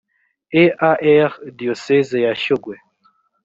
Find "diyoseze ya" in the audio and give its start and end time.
1.57-2.33